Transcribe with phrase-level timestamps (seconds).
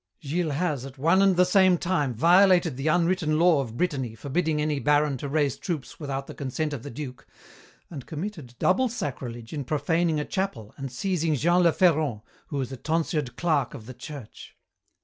[0.23, 4.59] "Gilles has, at one and the same time, violated the unwritten law of Brittany forbidding
[4.59, 7.27] any baron to raise troops without the consent of the duke,
[7.91, 12.71] and committed double sacrilege in profaning a chapel and seizing Jean le Ferron, who is
[12.71, 14.57] a tonsured clerk of the Church.